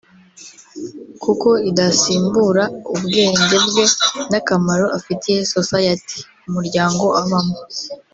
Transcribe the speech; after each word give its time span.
kuko 1.23 1.49
idasimbura 1.69 2.63
ubwenge 2.95 3.55
bwe 3.65 3.83
n’akamaro 4.31 4.85
afitiye 4.97 5.39
society 5.55 6.17
(Umuryango 6.47 7.05
abamo) 7.21 7.57